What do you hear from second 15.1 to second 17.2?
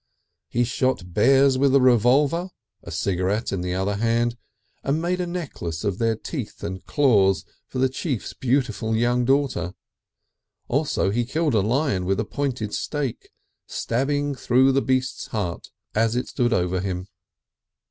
heart as it stood over him.